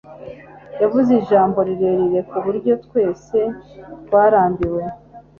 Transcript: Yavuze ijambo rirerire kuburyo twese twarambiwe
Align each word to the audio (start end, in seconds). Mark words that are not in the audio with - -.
Yavuze 0.81 1.09
ijambo 1.21 1.59
rirerire 1.67 2.19
kuburyo 2.29 2.73
twese 2.85 3.39
twarambiwe 4.05 4.81